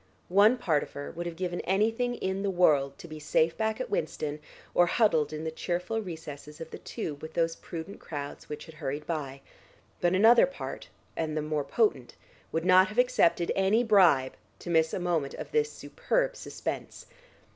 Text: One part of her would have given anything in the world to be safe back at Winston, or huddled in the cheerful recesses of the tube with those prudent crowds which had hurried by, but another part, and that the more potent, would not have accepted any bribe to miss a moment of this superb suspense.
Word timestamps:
One 0.29 0.57
part 0.57 0.81
of 0.81 0.93
her 0.93 1.11
would 1.11 1.27
have 1.27 1.35
given 1.35 1.61
anything 1.61 2.15
in 2.15 2.41
the 2.41 2.49
world 2.49 2.97
to 2.97 3.07
be 3.07 3.19
safe 3.19 3.55
back 3.55 3.79
at 3.79 3.91
Winston, 3.91 4.39
or 4.73 4.87
huddled 4.87 5.31
in 5.31 5.43
the 5.43 5.51
cheerful 5.51 6.01
recesses 6.01 6.59
of 6.59 6.71
the 6.71 6.79
tube 6.79 7.21
with 7.21 7.35
those 7.35 7.55
prudent 7.57 7.99
crowds 7.99 8.49
which 8.49 8.65
had 8.65 8.73
hurried 8.73 9.05
by, 9.05 9.41
but 9.99 10.15
another 10.15 10.47
part, 10.47 10.89
and 11.15 11.37
that 11.37 11.41
the 11.43 11.47
more 11.47 11.63
potent, 11.63 12.15
would 12.51 12.65
not 12.65 12.87
have 12.87 12.97
accepted 12.97 13.51
any 13.55 13.83
bribe 13.83 14.33
to 14.57 14.71
miss 14.71 14.91
a 14.91 14.99
moment 14.99 15.35
of 15.35 15.51
this 15.51 15.71
superb 15.71 16.35
suspense. 16.35 17.05